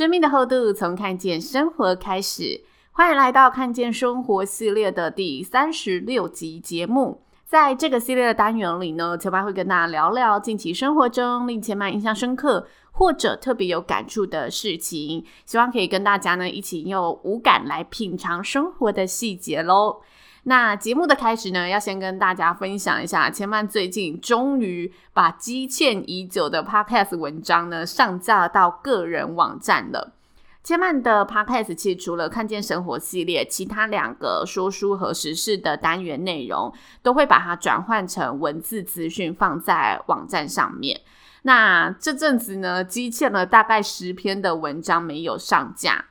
[0.00, 2.62] 生命的厚度，从看见生活开始。
[2.90, 7.20] 欢迎来到看见生活系列的第三十六集节目。
[7.44, 20.00] 在这个系列的单元里呢，千曼会跟大家聊聊近期生活中令千曼印象深刻或者特别有感触的事情，希望可以跟大家呢一起用五感来品尝生活的细节喽。
[20.44, 30.14] 那节目的开始呢，要先跟大家分享一下，千曼最近终于把积欠已久的 Podcast 文章呢上架到个人网站了。
[30.62, 41.00] 千曼的 Podcast 其实除了看见生活系列，其他两个说书和时事的单元内容，都会把它转换成文字资讯放在网站上面。
[41.42, 46.04] 那这阵子呢，积欠了大概十篇的文章没有上架。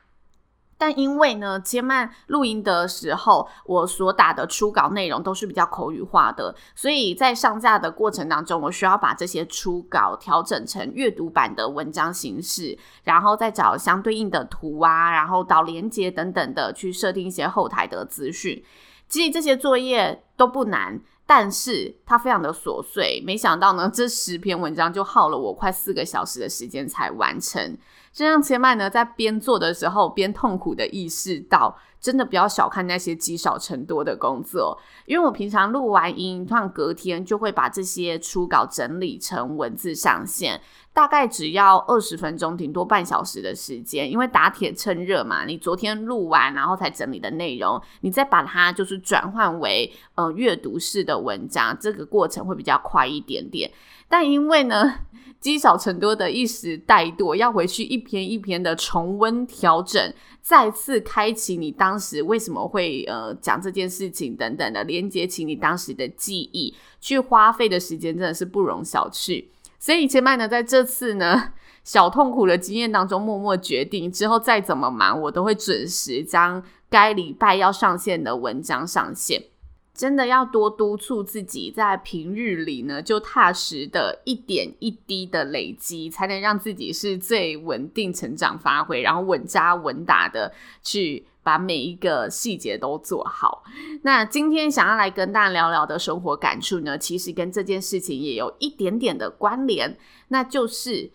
[0.80, 18.63] 但因为呢，千曼录音的时候，我所打的初稿内容都是比较口语化的，所以在上架的过程当中，我需要把这些初稿调整成阅读版的文章形式，然后再找相对应的图啊，然后导连接等等的去设定一些后台的资讯。
[19.09, 23.22] 其实这些作业都不难，但是它非常的琐碎。
[23.23, 27.77] 没想到呢，这十篇文章就耗了我快四个小时的时间才完成。
[28.11, 34.80] 这让千麦呢，在边做的时候边痛苦的意识到，真的不要小看那些积少成多的工作。
[35.05, 40.61] 因为我平常录完音，突然隔天就会把这些初稿整理成文字上线，
[40.94, 44.09] 大概只要二十分钟，顶多半小时的时间。
[44.09, 53.72] 因为打铁趁热嘛，你昨天录完，然后才整理的内容，你再把它就是转换为呃阅读式的文章，这个过程会比较快一点点。
[54.12, 54.91] 但因为呢，
[55.40, 69.44] 积少成多的一时怠惰，要回去一篇一篇的重温调整，再次开启你当当时为什么会呃讲这件事情等等的，连接起你当时的记忆，去花费的时间真的是不容小觑。
[69.79, 79.45] 所以千麦呢，在这次呢 小痛苦的经验当中，默默决定之后再怎么忙，我都会准时将该礼拜要上线的文章上线。
[79.91, 93.63] 真的要多督促自己，在平日里呢，就踏实的一点一滴的累积，才能让自己是最稳定成长发挥，然后稳扎稳打的去把每一个细节都做好。
[94.03, 101.09] 那今天想要来跟大家聊聊的生活感触呢，其实跟这件事情也有一点点的关联，那就是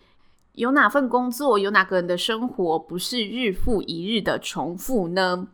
[0.51, 5.47] 有哪份工作，有哪个人的生活不是日复一日的重复呢？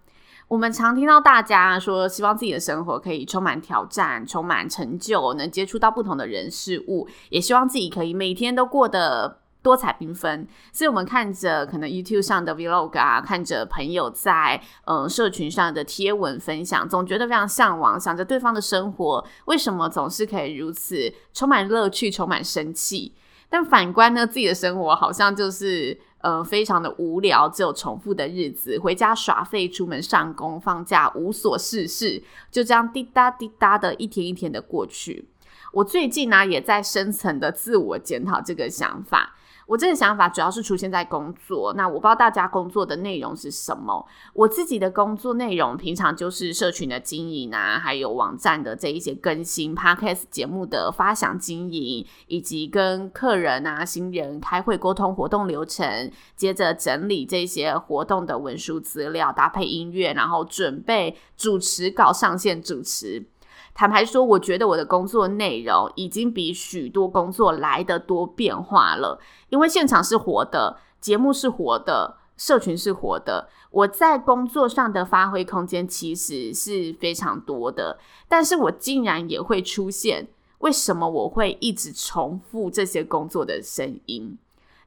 [0.47, 10.47] 我们常听到大家说，希望自己的生活可以充满挑战、充满成就，能接触到不同的人事物，也希望自己可以每天都过得多彩缤纷。
[10.71, 23.13] 所以，我们看着可能 YouTube 上的 Vlog 啊，看着朋友在嗯社群上的贴文分享，总觉得非常向往，想着对方的生活为什么总是可以如此充满乐趣、充满生气。
[23.49, 25.99] 但反观呢，自己的生活好像就是。
[26.23, 35.27] 呃，非常的无聊，只有重复的日子，回家耍废，出门上工，放假无所事事，就这样滴答滴答的一天一天的过去。
[35.73, 39.33] 我最近呢，也在深层的自我检讨这个想法。
[39.71, 44.05] 我这个想法主要是出现在工作，那我不知道大家工作的内容是什么。
[44.33, 63.25] 我自己的工作内容，平常就是社群的经营啊，还有网站的这一些更新，Podcast 节目的发想经营，以及跟客人啊、新人开会沟通活动流程，接着整理这些活动的文书资料，搭配音乐，然后准备主持稿上线主持。
[63.73, 69.19] 坦白说，我觉得我的工作内容已经比许多工作来得多变化了。
[69.49, 77.99] 因为现场是活的，节目是活的，社群是活的，我在工作上的发挥空间其实是非常多的。
[78.27, 80.27] 但是我竟然也会出现，
[80.59, 84.37] 为什么我会一直重复这些工作的声音？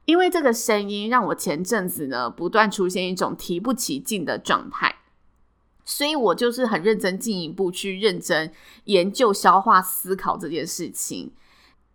[0.05, 4.95] 因为这个声音让我前阵子呢，不断出现一种提不起劲的状态。
[5.85, 8.51] 所以我就是很认真进一步去认真
[8.85, 11.31] 研究、消化、思考这件事情。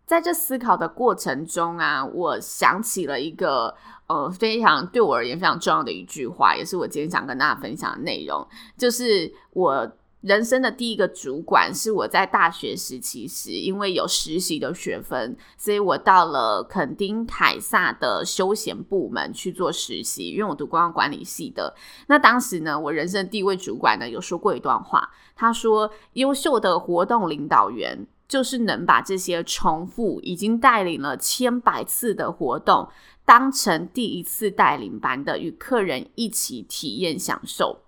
[0.06, 3.76] 在这思考的过程中啊，我想起了一个
[4.08, 8.44] 呃非常对我而言非常重要的一句话，也是我今天想跟大家分享的内容，
[8.76, 9.88] 就是我
[10.20, 20.28] 人生的第一个主管是我在大学时期时，因为有实习的学分，所以我到了垦丁凯撒的休闲部门去做实习。
[20.30, 21.74] 因为我读观光管理系的，
[22.08, 32.86] 那当时呢，我人生第一位主管呢有说过一段话，他说：“优秀的活动领导员就是能把这些重复已经带领了千百次的活动，
[33.24, 37.84] 当成第一次带领般的与客人一起体验享受。”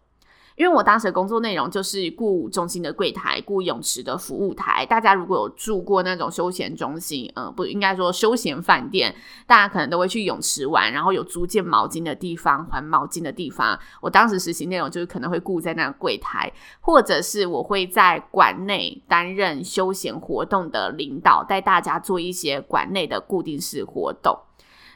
[0.57, 4.85] 因为我当时的工作内容就是顾中心的柜台、顾泳池的服务台。
[4.87, 9.15] 大家如果有住过那种休闲中心，呃，不应该说休闲饭店，
[9.47, 13.79] 大家可能都会去泳池玩，然后有租借毛巾的地方、还毛巾的地方。
[14.01, 24.39] 我当时实习内容就是可能会顾在那个柜台，或者是我会在馆内担任休闲活动的领导，带大家做一些馆内的固定式活动。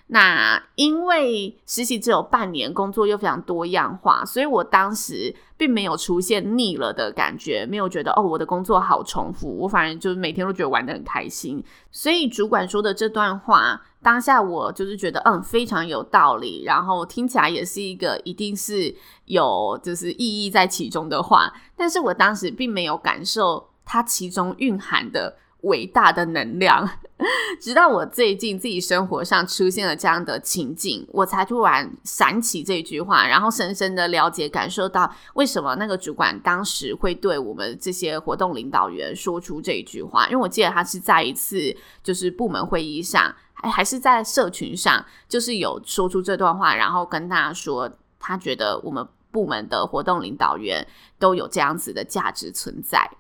[0.09, 11.61] 那因为实习只有半年，工作又非常多样化，所以我当时并没有出现腻了的感觉，没有觉得哦，我的工作好重复，我反正就是每天都觉得玩的很开心。
[11.91, 18.95] 所以主管说的这段话，当下我就是觉得嗯，非常有道理，然后听起来也是一个一定是
[19.25, 26.89] 有就是意义在其中的话，但是我当时并没有感受它其中蕴含的伟大的能量，
[27.61, 40.27] 直到我最近自己生活上出现了这样的情境，我才突然闪起这句话，然后深深的了解、感受到为什么那个主管当时会对我们这些活动领导员说出这句话。
[40.27, 47.91] 因为我记得他是在一次就是部门会议上，还还是在社群上，就是有说出这段话，然后跟大家说，
[48.21, 50.87] 他觉得我们部门的活动领导员
[51.19, 53.11] 都有这样子的价值存在。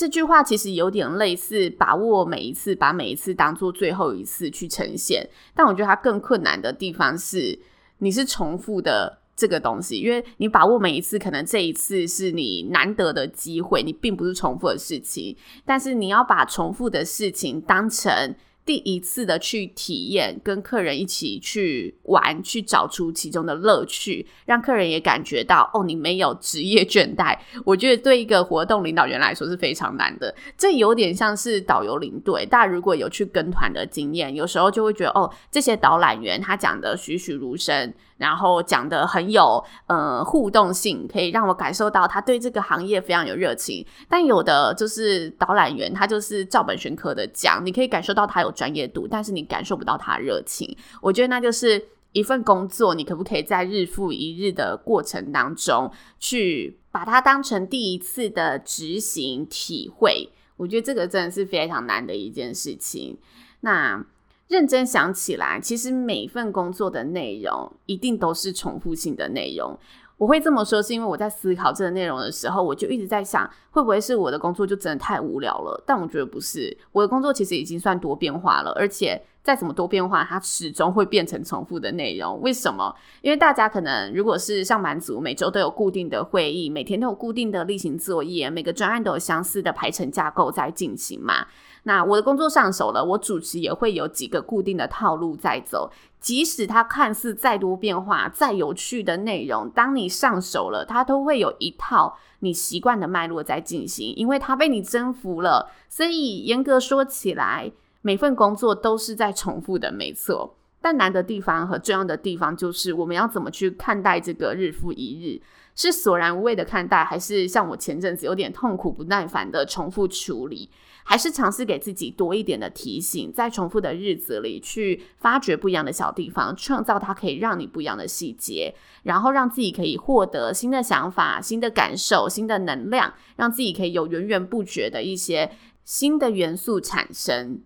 [0.00, 5.28] 这句话其实有点类似把握每一次，把每一次当做最后一次去呈现。
[5.54, 7.58] 但我觉得它更困难的地方是，
[7.98, 15.36] 你是重复的这个东西，因为你把握每一次，可能这一次是你难得的机会，你并不是重复的事情。
[15.66, 18.34] 但是你要把重复的事情当成。
[18.64, 27.36] 第一次的去体验，跟客人一起去玩，去找出其中的乐趣，让客人也感觉到哦，你没有职业倦怠。
[27.64, 30.32] 我觉得对一个活动领导员来说是非常难的。
[30.56, 37.92] 这有点像是导游领队，大家如果有去跟团的经验，有时候就会觉得哦，这些导览员他讲的栩栩如生。
[38.20, 43.84] 然后讲得很有呃互动性，可以让我感受到他对这个行业非常有热情。
[44.10, 50.76] 但有的就是导览员，他就是照本宣科的讲，你可以感受到他有专业度，但是你感受不到他的热情。
[51.00, 51.82] 我觉得那就是
[52.12, 60.28] 一份工作，你可不可以在日复一日的过程当中，去把它当成第一次的执行体会？
[60.58, 63.16] 我觉得这个真的是非常难的一件事情。
[63.60, 64.04] 那。
[64.50, 69.78] 认真想起来，其实每份工作的内容一定都是重复性的内容。
[70.18, 75.80] 我会这么说，是因为我在思考这个内容的时候，我就一直在想，会不会是我的工作就真的太无聊了？
[75.86, 82.40] 但我觉得不是，我的工作其实已经算多变化了，而且再怎么多变化，它始终会变成重复的内容。
[82.42, 82.94] 为什么？
[83.22, 91.46] 因为大家可能如果是上班族，每周都有固定的会议，每天都有固定的例行作业，每个专案都有相似的排程架构在进行嘛。
[91.84, 95.90] 那我的工作上手了，我主持也会有几个固定的套路在走。
[96.20, 105.70] 即使它看似再多变化、再有趣的内容，当你上手了，它都会有一套你习惯的脉络在进行，因为它被你征服了。
[105.88, 110.56] 所以严格说起来，每份工作都是在重复的，没错。
[110.82, 115.42] 但难的地方和重要的地方，就是我们要怎么去看待这个日复一日。
[115.76, 120.68] 是索然无味的看待，还是像我前阵子有点痛苦不耐烦的重复处理，
[121.04, 135.50] 还是尝试给自己多一点的提醒，在重复的日子里去发掘不一样的小地方，创造它可以让你不一样的细节，然后让自己可以获得新的想法、新的感受、新的能量，让自己可以有源源不绝的一些
[135.84, 137.60] 新的元素产生。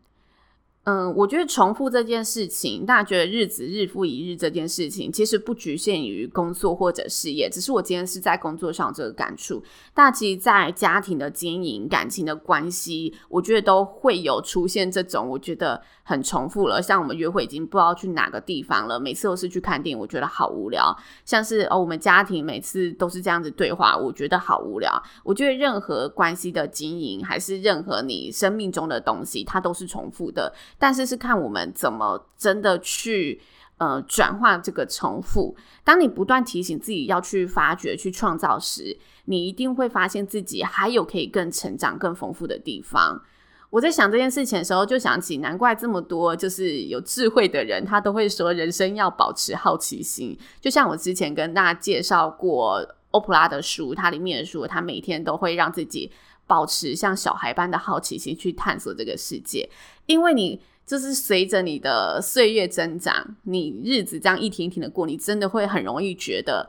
[0.85, 9.63] 嗯，我觉得重复这件事情，大家觉得日子日复一日这件事情，其实不局限于工作或者事业，只是我今天是在工作上这个感触。
[9.95, 15.83] 大家其实在家庭的经营、感情的关系，我觉得都会有出现这种，我觉得。
[16.07, 20.95] 很重复了，像我们约会已经不知道去哪个地方了，每次都是去看电影，我觉得好无聊。
[21.25, 25.03] 像是哦，我们家庭每次都是这样子对话，我觉得好无聊。
[25.23, 30.53] 我觉得任何关系的经营，还是任何你生命中的东西，它都是重复的。
[30.79, 33.41] 但是是看我们怎么真的去
[33.79, 35.57] 呃转化这个重复。
[35.83, 43.23] 当你不断提醒自己要去发掘、去创造时，你一定会发现自己还有可以更成长、更丰富的地方。
[43.71, 50.39] 我在想这件事情的时候，就想起难怪这么多就是有智慧的人，他都会说人生要保持好奇心。
[50.61, 56.09] 就像我之前跟大家介绍过，欧普拉的书，它里面的书，他每天都会让自己
[56.47, 59.69] 保持像小孩般的好奇心去探索这个世界，
[60.07, 66.69] 因为你就是随着你的岁月增长，你日子这样一天一天的过，你真的会很容易觉得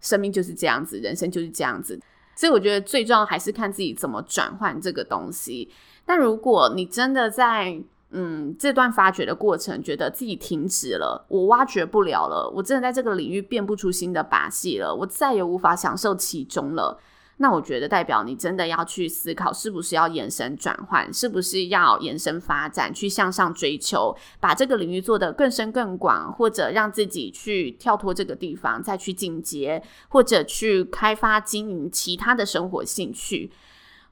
[0.00, 1.98] 生命就是这样子，人生就是这样子。
[2.36, 5.70] 所以我觉得最重要还是看自己怎么转换这个东西。
[6.04, 17.00] 但如果你真的在嗯这段发掘的过程，觉得自己停止了，我挖掘不了了，我真的在这个领域变不出新的把戏了，我再也无法享受其中了。
[17.38, 33.50] 那我觉得代表你真的要去思考，是不是要延伸转换，是不是要延伸发展，去向上追求，把这个领域做得更深更广，或者让自己去跳脱这个地方，再去进阶，或者去开发经营其他的生活兴趣。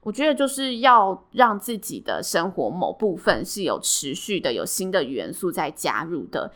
[0.01, 6.51] 我觉得就是要让自己的生活某部分是有持续的，有新的元素在加入的。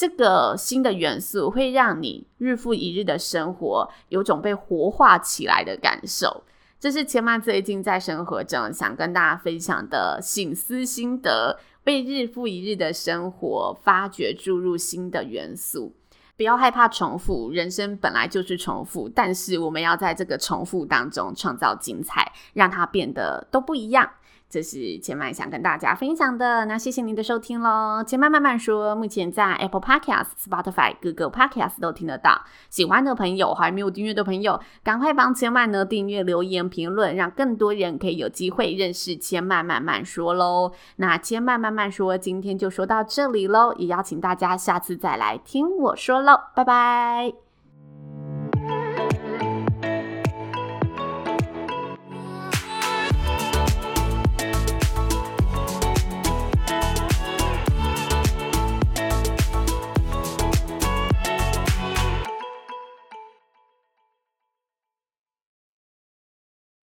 [0.00, 6.42] 这个新的元素会让你日复一日的生活有种被活化起来的感受。
[6.78, 15.94] 这是千妈最近在生活中想跟大家分享的醒思心得，为日复一日的生活发掘注入新的元素。
[16.34, 24.10] 不要害怕重复，人生本来就是重复，但是我们要在这个重复当中创造精彩，让它变得都不一样。
[24.50, 28.02] 这是千嫚想跟大家分享的，那谢谢您的收听喽。
[28.04, 32.42] 千嫚慢慢说，目前在 Apple Podcast、Spotify、各个 Podcast 都听得到。
[32.68, 40.72] 喜欢的朋友，还没有订阅的朋友，赶快帮千嫚呢订阅、留言、评论，让更多人可以有机会认识千嫚慢慢说喽。
[40.96, 47.49] 那千嫚慢慢说，今天就说到这里喽，也邀请大家下次再来听我说喽，拜拜。